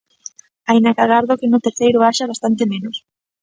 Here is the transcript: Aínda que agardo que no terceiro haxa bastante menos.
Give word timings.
Aínda 0.71 0.93
que 0.95 1.03
agardo 1.03 1.39
que 1.39 1.47
no 1.51 1.63
terceiro 1.65 1.99
haxa 2.05 2.29
bastante 2.31 2.63
menos. 2.73 2.95